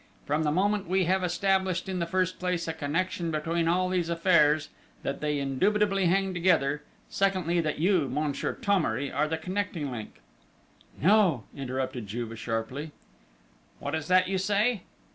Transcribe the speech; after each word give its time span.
From 0.25 0.41
the 0.41 0.51
moment 0.51 0.89
we 0.89 1.03
have 1.03 1.23
established, 1.23 1.87
in 1.87 1.99
the 1.99 2.07
first 2.07 2.39
place, 2.39 2.67
a 2.67 2.73
connection 2.73 3.29
between 3.29 3.67
all 3.67 3.87
these 3.87 4.09
affairs 4.09 4.69
that 5.03 5.21
they 5.21 5.37
indubitably 5.37 6.07
hang 6.07 6.33
together; 6.33 6.81
secondly, 7.07 7.61
that 7.61 7.77
you, 7.77 8.09
Monsieur 8.09 8.55
Thomery, 8.55 9.11
are 9.11 9.27
the 9.27 9.37
connecting 9.37 9.91
link...." 9.91 10.15
"No," 10.99 11.43
interrupted 11.55 12.07
Juve, 12.07 12.39
sharply.... 12.39 12.93
"What 13.77 13.93
is 13.93 14.07
that 14.07 14.27
you 14.27 14.39
say?..." 14.39 14.81